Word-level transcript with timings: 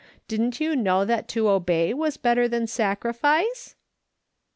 Didn't 0.27 0.59
you 0.59 0.75
know 0.75 1.05
that 1.05 1.27
to 1.27 1.47
obey 1.47 1.93
was 1.93 2.17
better 2.17 2.47
than 2.47 2.65
sacrifice 2.65 3.75